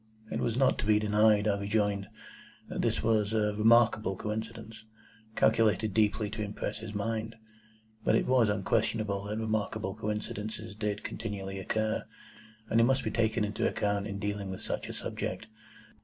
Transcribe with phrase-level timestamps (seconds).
[0.31, 2.07] It was not to be denied, I rejoined,
[2.69, 4.83] that this was a remarkable coincidence,
[5.35, 7.35] calculated deeply to impress his mind.
[8.03, 12.03] But it was unquestionable that remarkable coincidences did continually occur,
[12.67, 15.45] and they must be taken into account in dealing with such a subject.